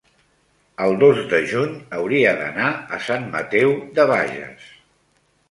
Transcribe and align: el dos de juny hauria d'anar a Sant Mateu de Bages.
el 0.85 0.95
dos 1.03 1.19
de 1.33 1.41
juny 1.51 1.75
hauria 1.97 2.33
d'anar 2.41 2.71
a 2.99 3.01
Sant 3.09 3.29
Mateu 3.37 3.77
de 4.01 4.09
Bages. 4.15 4.69